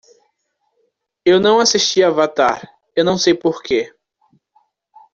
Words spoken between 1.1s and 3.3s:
Eu não assisti Avatar, eu não